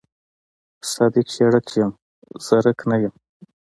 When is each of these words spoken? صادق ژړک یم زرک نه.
صادق 0.91 1.27
ژړک 1.35 1.67
یم 1.79 1.91
زرک 2.45 2.79
نه. 2.89 2.97